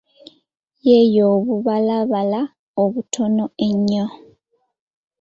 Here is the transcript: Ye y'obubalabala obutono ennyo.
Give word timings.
Ye 0.87 0.99
y'obubalabala 1.15 2.41
obutono 2.83 3.45
ennyo. 3.67 4.05